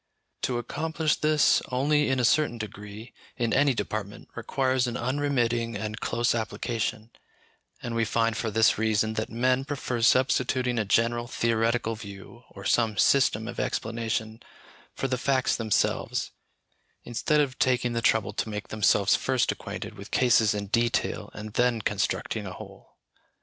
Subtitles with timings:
[0.41, 5.99] To accomplish this, only in a certain degree, in any department, requires an unremitting and
[5.99, 7.11] close application;
[7.83, 12.65] and we find, for this reason, that men prefer substituting a general theoretical view, or
[12.65, 14.41] some system of explanation,
[14.95, 16.31] for the facts themselves,
[17.03, 21.53] instead of taking the trouble to make themselves first acquainted with cases in detail and
[21.53, 22.97] then constructing a whole.